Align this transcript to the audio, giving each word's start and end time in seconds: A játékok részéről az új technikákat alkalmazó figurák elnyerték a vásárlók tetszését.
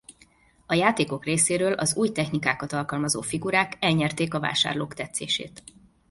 A 0.65 0.73
játékok 0.73 1.25
részéről 1.25 1.73
az 1.73 1.95
új 1.95 2.11
technikákat 2.11 2.73
alkalmazó 2.73 3.21
figurák 3.21 3.77
elnyerték 3.79 4.33
a 4.33 4.39
vásárlók 4.39 4.93
tetszését. 4.93 5.63